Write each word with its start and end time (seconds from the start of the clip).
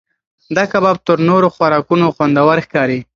دا 0.55 0.63
کباب 0.71 0.97
تر 1.05 1.17
نورو 1.29 1.47
خوراکونو 1.55 2.07
خوندور 2.15 2.57
ښکاري. 2.65 2.99